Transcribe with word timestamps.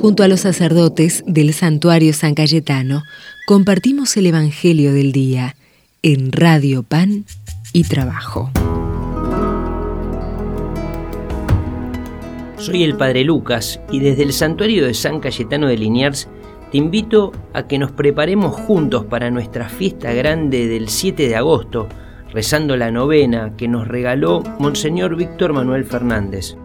Junto 0.00 0.22
a 0.22 0.28
los 0.28 0.40
sacerdotes 0.40 1.24
del 1.26 1.52
santuario 1.52 2.12
San 2.12 2.36
Cayetano, 2.36 3.02
compartimos 3.48 4.16
el 4.16 4.26
Evangelio 4.26 4.92
del 4.92 5.10
Día 5.10 5.56
en 6.02 6.30
Radio 6.30 6.84
Pan 6.84 7.24
y 7.72 7.82
Trabajo. 7.82 8.52
Soy 12.58 12.84
el 12.84 12.96
Padre 12.96 13.24
Lucas 13.24 13.80
y 13.90 13.98
desde 13.98 14.22
el 14.22 14.32
santuario 14.32 14.86
de 14.86 14.94
San 14.94 15.18
Cayetano 15.18 15.66
de 15.66 15.76
Liniers 15.76 16.28
te 16.70 16.78
invito 16.78 17.32
a 17.52 17.66
que 17.66 17.78
nos 17.78 17.90
preparemos 17.90 18.54
juntos 18.54 19.04
para 19.04 19.32
nuestra 19.32 19.68
fiesta 19.68 20.12
grande 20.12 20.68
del 20.68 20.90
7 20.90 21.26
de 21.26 21.34
agosto, 21.34 21.88
rezando 22.32 22.76
la 22.76 22.92
novena 22.92 23.56
que 23.56 23.66
nos 23.66 23.88
regaló 23.88 24.44
Monseñor 24.60 25.16
Víctor 25.16 25.52
Manuel 25.52 25.84
Fernández. 25.84 26.56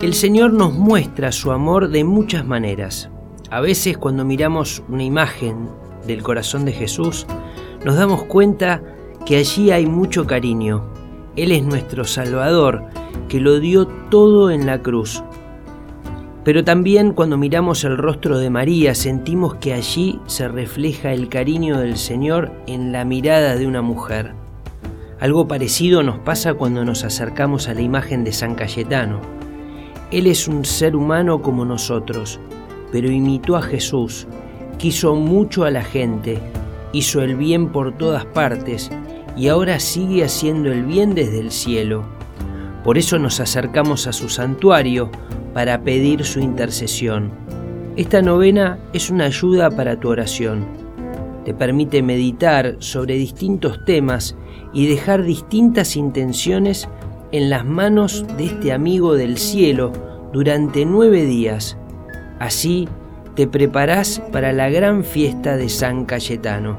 El 0.00 0.14
Señor 0.14 0.52
nos 0.52 0.74
muestra 0.74 1.32
su 1.32 1.50
amor 1.50 1.88
de 1.88 2.04
muchas 2.04 2.46
maneras. 2.46 3.10
A 3.50 3.60
veces 3.60 3.98
cuando 3.98 4.24
miramos 4.24 4.84
una 4.88 5.02
imagen 5.02 5.68
del 6.06 6.22
corazón 6.22 6.64
de 6.64 6.70
Jesús, 6.70 7.26
nos 7.84 7.96
damos 7.96 8.22
cuenta 8.22 8.80
que 9.26 9.38
allí 9.38 9.72
hay 9.72 9.86
mucho 9.86 10.24
cariño. 10.24 10.84
Él 11.34 11.50
es 11.50 11.64
nuestro 11.64 12.04
Salvador, 12.04 12.84
que 13.28 13.40
lo 13.40 13.58
dio 13.58 13.88
todo 14.08 14.52
en 14.52 14.66
la 14.66 14.80
cruz. 14.82 15.24
Pero 16.44 16.62
también 16.62 17.12
cuando 17.12 17.36
miramos 17.36 17.82
el 17.82 17.98
rostro 17.98 18.38
de 18.38 18.50
María 18.50 18.94
sentimos 18.94 19.56
que 19.56 19.74
allí 19.74 20.20
se 20.26 20.46
refleja 20.46 21.12
el 21.12 21.28
cariño 21.28 21.80
del 21.80 21.96
Señor 21.96 22.52
en 22.68 22.92
la 22.92 23.04
mirada 23.04 23.56
de 23.56 23.66
una 23.66 23.82
mujer. 23.82 24.32
Algo 25.18 25.48
parecido 25.48 26.04
nos 26.04 26.20
pasa 26.20 26.54
cuando 26.54 26.84
nos 26.84 27.02
acercamos 27.02 27.66
a 27.66 27.74
la 27.74 27.80
imagen 27.80 28.22
de 28.22 28.32
San 28.32 28.54
Cayetano. 28.54 29.38
Él 30.10 30.26
es 30.26 30.48
un 30.48 30.64
ser 30.64 30.96
humano 30.96 31.42
como 31.42 31.66
nosotros, 31.66 32.40
pero 32.90 33.10
imitó 33.10 33.56
a 33.56 33.62
Jesús, 33.62 34.26
quiso 34.78 35.14
mucho 35.14 35.64
a 35.64 35.70
la 35.70 35.82
gente, 35.82 36.38
hizo 36.92 37.20
el 37.20 37.36
bien 37.36 37.68
por 37.68 37.96
todas 37.98 38.24
partes 38.24 38.90
y 39.36 39.48
ahora 39.48 39.78
sigue 39.78 40.24
haciendo 40.24 40.72
el 40.72 40.84
bien 40.84 41.14
desde 41.14 41.40
el 41.40 41.50
cielo. 41.50 42.04
Por 42.84 42.96
eso 42.96 43.18
nos 43.18 43.38
acercamos 43.38 44.06
a 44.06 44.14
su 44.14 44.30
santuario 44.30 45.10
para 45.52 45.82
pedir 45.82 46.24
su 46.24 46.40
intercesión. 46.40 47.30
Esta 47.96 48.22
novena 48.22 48.78
es 48.94 49.10
una 49.10 49.26
ayuda 49.26 49.70
para 49.70 50.00
tu 50.00 50.08
oración. 50.08 50.64
Te 51.44 51.52
permite 51.52 52.02
meditar 52.02 52.76
sobre 52.78 53.16
distintos 53.16 53.84
temas 53.84 54.36
y 54.72 54.86
dejar 54.86 55.22
distintas 55.22 55.96
intenciones 55.96 56.88
en 57.32 57.50
las 57.50 57.64
manos 57.64 58.24
de 58.36 58.46
este 58.46 58.72
amigo 58.72 59.14
del 59.14 59.38
cielo 59.38 59.92
durante 60.32 60.84
nueve 60.84 61.24
días. 61.24 61.76
Así 62.38 62.88
te 63.34 63.46
preparás 63.46 64.20
para 64.32 64.52
la 64.52 64.68
gran 64.68 65.04
fiesta 65.04 65.56
de 65.56 65.68
San 65.68 66.04
Cayetano. 66.04 66.78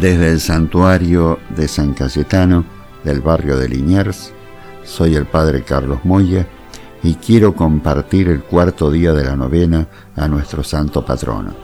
Desde 0.00 0.30
el 0.30 0.40
santuario 0.40 1.38
de 1.56 1.66
San 1.68 1.94
Cayetano 1.94 2.66
del 3.02 3.22
barrio 3.22 3.56
de 3.56 3.66
Liniers, 3.66 4.30
soy 4.84 5.16
el 5.16 5.24
Padre 5.24 5.62
Carlos 5.62 6.00
Moya 6.04 6.46
y 7.02 7.14
quiero 7.14 7.54
compartir 7.54 8.28
el 8.28 8.42
cuarto 8.42 8.90
día 8.90 9.14
de 9.14 9.24
la 9.24 9.36
novena 9.36 9.88
a 10.14 10.28
nuestro 10.28 10.62
santo 10.62 11.02
patrono. 11.02 11.54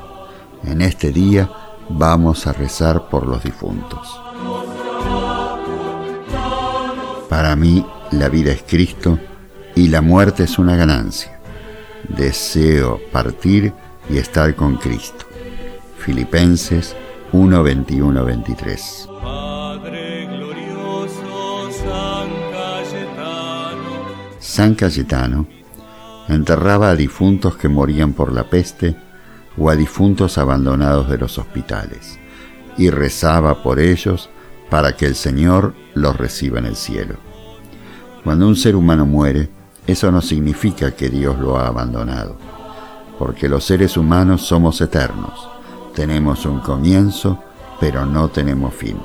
En 0.64 0.80
este 0.80 1.12
día 1.12 1.50
vamos 1.90 2.46
a 2.46 2.54
rezar 2.54 3.06
por 3.10 3.26
los 3.26 3.44
difuntos. 3.44 4.18
Para 7.28 7.54
mí 7.54 7.84
la 8.12 8.30
vida 8.30 8.52
es 8.52 8.62
Cristo 8.62 9.18
y 9.74 9.88
la 9.88 10.00
muerte 10.00 10.44
es 10.44 10.58
una 10.58 10.74
ganancia. 10.74 11.38
Deseo 12.08 12.98
partir 13.12 13.74
y 14.08 14.16
estar 14.16 14.54
con 14.56 14.76
Cristo. 14.76 15.26
Filipenses 15.98 16.96
1, 17.34 17.62
21, 17.62 18.24
23. 18.26 19.08
San 24.38 24.74
Cayetano 24.74 25.46
enterraba 26.28 26.90
a 26.90 26.94
difuntos 26.94 27.56
que 27.56 27.70
morían 27.70 28.12
por 28.12 28.34
la 28.34 28.50
peste 28.50 28.94
o 29.56 29.70
a 29.70 29.76
difuntos 29.76 30.36
abandonados 30.36 31.08
de 31.08 31.16
los 31.16 31.38
hospitales 31.38 32.18
y 32.76 32.90
rezaba 32.90 33.62
por 33.62 33.80
ellos 33.80 34.28
para 34.68 34.94
que 34.94 35.06
el 35.06 35.14
Señor 35.14 35.74
los 35.94 36.14
reciba 36.18 36.58
en 36.58 36.66
el 36.66 36.76
cielo. 36.76 37.14
Cuando 38.24 38.46
un 38.46 38.56
ser 38.56 38.76
humano 38.76 39.06
muere, 39.06 39.48
eso 39.86 40.12
no 40.12 40.20
significa 40.20 40.90
que 40.90 41.08
Dios 41.08 41.38
lo 41.38 41.56
ha 41.56 41.66
abandonado, 41.66 42.36
porque 43.18 43.48
los 43.48 43.64
seres 43.64 43.96
humanos 43.96 44.42
somos 44.42 44.82
eternos 44.82 45.52
tenemos 45.94 46.46
un 46.46 46.60
comienzo, 46.60 47.42
pero 47.80 48.06
no 48.06 48.28
tenemos 48.28 48.74
fin. 48.74 48.98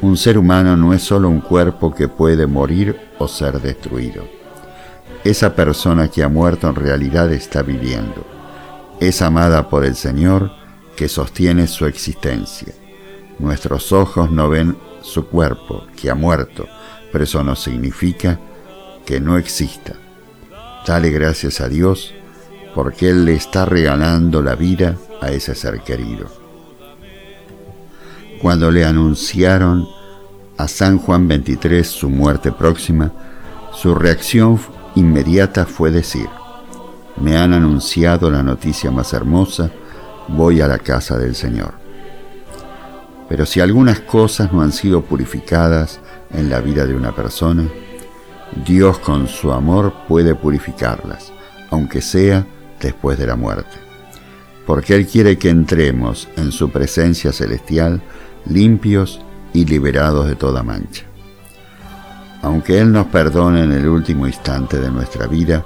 Un 0.00 0.16
ser 0.16 0.38
humano 0.38 0.76
no 0.76 0.94
es 0.94 1.02
solo 1.02 1.28
un 1.28 1.40
cuerpo 1.40 1.94
que 1.94 2.08
puede 2.08 2.46
morir 2.46 2.96
o 3.18 3.26
ser 3.26 3.60
destruido. 3.60 4.24
Esa 5.24 5.54
persona 5.54 6.08
que 6.08 6.22
ha 6.22 6.28
muerto 6.28 6.68
en 6.68 6.76
realidad 6.76 7.32
está 7.32 7.62
viviendo. 7.62 8.24
Es 9.00 9.22
amada 9.22 9.68
por 9.68 9.84
el 9.84 9.96
Señor 9.96 10.52
que 10.96 11.08
sostiene 11.08 11.66
su 11.66 11.86
existencia. 11.86 12.72
Nuestros 13.38 13.92
ojos 13.92 14.30
no 14.30 14.48
ven 14.48 14.76
su 15.02 15.26
cuerpo, 15.26 15.86
que 16.00 16.10
ha 16.10 16.14
muerto, 16.14 16.66
pero 17.10 17.24
eso 17.24 17.42
no 17.42 17.56
significa 17.56 18.38
que 19.04 19.20
no 19.20 19.36
exista. 19.36 19.94
Dale 20.86 21.10
gracias 21.10 21.60
a 21.60 21.68
Dios 21.68 22.14
porque 22.74 23.10
Él 23.10 23.24
le 23.24 23.34
está 23.34 23.64
regalando 23.64 24.42
la 24.42 24.54
vida 24.54 24.96
a 25.20 25.30
ese 25.30 25.54
ser 25.54 25.80
querido. 25.80 26.26
Cuando 28.40 28.70
le 28.70 28.84
anunciaron 28.84 29.88
a 30.56 30.68
San 30.68 30.98
Juan 30.98 31.26
23 31.26 31.86
su 31.86 32.08
muerte 32.08 32.52
próxima, 32.52 33.12
su 33.72 33.94
reacción 33.94 34.58
inmediata 34.94 35.66
fue 35.66 35.90
decir, 35.90 36.28
me 37.16 37.36
han 37.36 37.52
anunciado 37.52 38.30
la 38.30 38.42
noticia 38.42 38.90
más 38.90 39.12
hermosa, 39.12 39.70
voy 40.28 40.60
a 40.60 40.68
la 40.68 40.78
casa 40.78 41.18
del 41.18 41.34
Señor. 41.34 41.72
Pero 43.28 43.44
si 43.44 43.60
algunas 43.60 44.00
cosas 44.00 44.52
no 44.52 44.62
han 44.62 44.72
sido 44.72 45.02
purificadas 45.02 46.00
en 46.30 46.48
la 46.48 46.60
vida 46.60 46.86
de 46.86 46.94
una 46.94 47.14
persona, 47.14 47.64
Dios 48.64 48.98
con 48.98 49.28
su 49.28 49.52
amor 49.52 49.92
puede 50.06 50.34
purificarlas, 50.34 51.32
aunque 51.70 52.00
sea 52.00 52.46
después 52.80 53.18
de 53.18 53.26
la 53.26 53.36
muerte, 53.36 53.87
porque 54.68 54.94
Él 54.94 55.06
quiere 55.06 55.38
que 55.38 55.48
entremos 55.48 56.28
en 56.36 56.52
su 56.52 56.68
presencia 56.68 57.32
celestial 57.32 58.02
limpios 58.44 59.18
y 59.54 59.64
liberados 59.64 60.28
de 60.28 60.34
toda 60.34 60.62
mancha. 60.62 61.04
Aunque 62.42 62.78
Él 62.78 62.92
nos 62.92 63.06
perdone 63.06 63.64
en 63.64 63.72
el 63.72 63.88
último 63.88 64.26
instante 64.26 64.78
de 64.78 64.90
nuestra 64.90 65.26
vida, 65.26 65.64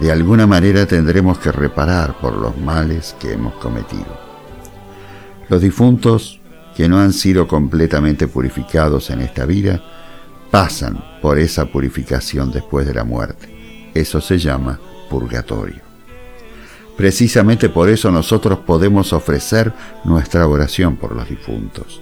de 0.00 0.10
alguna 0.10 0.46
manera 0.46 0.86
tendremos 0.86 1.40
que 1.40 1.52
reparar 1.52 2.18
por 2.22 2.34
los 2.34 2.56
males 2.56 3.14
que 3.20 3.34
hemos 3.34 3.52
cometido. 3.56 4.18
Los 5.50 5.60
difuntos 5.60 6.40
que 6.74 6.88
no 6.88 7.00
han 7.00 7.12
sido 7.12 7.46
completamente 7.46 8.28
purificados 8.28 9.10
en 9.10 9.20
esta 9.20 9.44
vida 9.44 9.82
pasan 10.50 11.04
por 11.20 11.38
esa 11.38 11.66
purificación 11.66 12.50
después 12.50 12.86
de 12.86 12.94
la 12.94 13.04
muerte. 13.04 13.90
Eso 13.92 14.22
se 14.22 14.38
llama 14.38 14.80
purgatorio. 15.10 15.91
Precisamente 16.96 17.68
por 17.68 17.88
eso 17.88 18.10
nosotros 18.10 18.60
podemos 18.60 19.12
ofrecer 19.12 19.72
nuestra 20.04 20.46
oración 20.46 20.96
por 20.96 21.16
los 21.16 21.28
difuntos. 21.28 22.00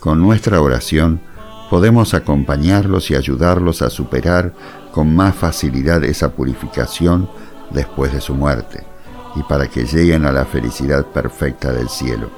Con 0.00 0.20
nuestra 0.20 0.60
oración 0.60 1.20
podemos 1.70 2.12
acompañarlos 2.12 3.10
y 3.10 3.14
ayudarlos 3.14 3.82
a 3.82 3.90
superar 3.90 4.52
con 4.92 5.14
más 5.14 5.34
facilidad 5.34 6.04
esa 6.04 6.32
purificación 6.32 7.30
después 7.70 8.12
de 8.12 8.20
su 8.20 8.34
muerte 8.34 8.84
y 9.36 9.42
para 9.44 9.68
que 9.68 9.84
lleguen 9.84 10.26
a 10.26 10.32
la 10.32 10.44
felicidad 10.44 11.06
perfecta 11.06 11.72
del 11.72 11.88
cielo. 11.88 12.28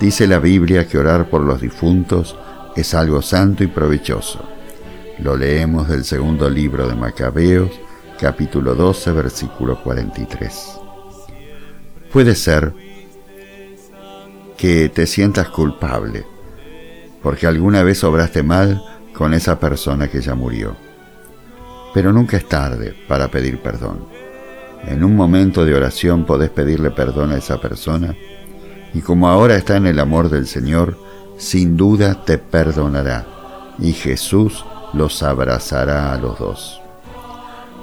Dice 0.00 0.26
la 0.26 0.40
Biblia 0.40 0.86
que 0.86 0.98
orar 0.98 1.30
por 1.30 1.40
los 1.40 1.60
difuntos 1.60 2.36
es 2.76 2.92
algo 2.94 3.22
santo 3.22 3.62
y 3.62 3.68
provechoso. 3.68 4.40
Lo 5.20 5.36
leemos 5.36 5.88
del 5.88 6.04
segundo 6.04 6.50
libro 6.50 6.88
de 6.88 6.96
Macabeos, 6.96 7.70
capítulo 8.20 8.74
12, 8.74 9.12
versículo 9.12 9.80
43. 9.82 10.83
Puede 12.14 12.36
ser 12.36 12.72
que 14.56 14.88
te 14.88 15.04
sientas 15.04 15.48
culpable 15.48 16.24
porque 17.20 17.48
alguna 17.48 17.82
vez 17.82 18.04
obraste 18.04 18.44
mal 18.44 18.80
con 19.12 19.34
esa 19.34 19.58
persona 19.58 20.06
que 20.06 20.20
ya 20.20 20.36
murió. 20.36 20.76
Pero 21.92 22.12
nunca 22.12 22.36
es 22.36 22.48
tarde 22.48 22.94
para 23.08 23.32
pedir 23.32 23.60
perdón. 23.60 24.06
En 24.86 25.02
un 25.02 25.16
momento 25.16 25.64
de 25.64 25.74
oración 25.74 26.24
podés 26.24 26.50
pedirle 26.50 26.92
perdón 26.92 27.32
a 27.32 27.38
esa 27.38 27.60
persona 27.60 28.14
y 28.94 29.00
como 29.00 29.28
ahora 29.28 29.56
está 29.56 29.76
en 29.76 29.88
el 29.88 29.98
amor 29.98 30.28
del 30.28 30.46
Señor, 30.46 30.96
sin 31.36 31.76
duda 31.76 32.24
te 32.24 32.38
perdonará 32.38 33.26
y 33.80 33.92
Jesús 33.92 34.64
los 34.92 35.20
abrazará 35.24 36.12
a 36.12 36.18
los 36.18 36.38
dos. 36.38 36.80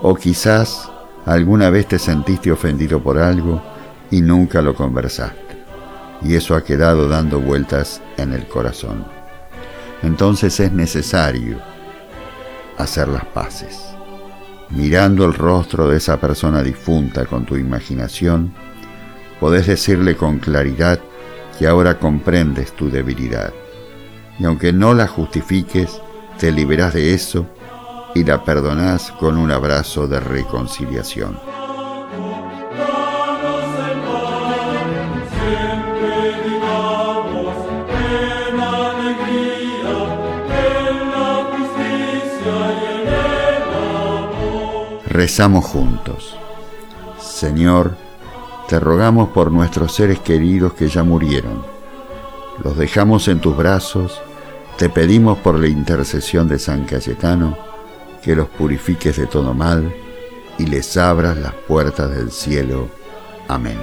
O 0.02 0.16
quizás 0.16 0.90
alguna 1.26 1.70
vez 1.70 1.86
te 1.90 2.00
sentiste 2.00 2.50
ofendido 2.50 3.04
por 3.04 3.18
algo 3.18 3.62
y 4.12 4.22
nunca 4.22 4.62
lo 4.62 4.76
conversaste, 4.76 5.58
y 6.22 6.36
eso 6.36 6.56
ha 6.56 6.64
quedado 6.64 7.08
dando 7.08 7.40
vueltas 7.40 8.02
en 8.18 8.34
el 8.34 8.46
corazón. 8.48 9.06
Entonces 10.04 10.60
es 10.60 10.72
necesario 10.72 11.58
hacer 12.78 13.08
las 13.08 13.26
paces. 13.26 13.80
Mirando 14.70 15.26
el 15.26 15.34
rostro 15.34 15.88
de 15.88 15.98
esa 15.98 16.20
persona 16.20 16.62
difunta 16.62 17.26
con 17.26 17.46
tu 17.46 17.56
imaginación, 17.56 18.54
podés 19.40 19.68
decirle 19.68 20.16
con 20.16 20.40
claridad 20.40 21.00
que 21.58 21.68
ahora 21.68 22.00
comprendes 22.00 22.72
tu 22.74 22.90
debilidad. 22.90 23.54
Y 24.40 24.46
aunque 24.46 24.74
no 24.74 24.94
la 24.94 25.08
justifiques, 25.08 26.02
te 26.40 26.52
liberás 26.52 26.94
de 26.94 27.14
eso 27.14 27.46
y 28.16 28.24
la 28.24 28.44
perdonás 28.44 29.12
con 29.12 29.38
un 29.38 29.52
abrazo 29.52 30.08
de 30.08 30.20
reconciliación. 30.20 31.38
Rezamos 45.22 45.66
juntos. 45.66 46.36
Señor, 47.20 47.96
te 48.68 48.80
rogamos 48.80 49.30
por 49.30 49.52
nuestros 49.52 49.94
seres 49.94 50.18
queridos 50.18 50.74
que 50.74 50.88
ya 50.88 51.04
murieron. 51.04 51.64
Los 52.64 52.76
dejamos 52.76 53.28
en 53.28 53.40
tus 53.40 53.56
brazos, 53.56 54.20
te 54.80 54.90
pedimos 54.90 55.38
por 55.38 55.60
la 55.60 55.68
intercesión 55.68 56.48
de 56.48 56.58
San 56.58 56.86
Cayetano 56.86 57.56
que 58.24 58.36
los 58.36 58.48
purifiques 58.50 59.16
de 59.18 59.28
todo 59.28 59.54
mal 59.54 59.94
y 60.58 60.66
les 60.66 60.98
abras 60.98 61.38
las 61.38 61.54
puertas 61.54 62.10
del 62.10 62.32
cielo. 62.32 62.88
Amén. 63.48 63.78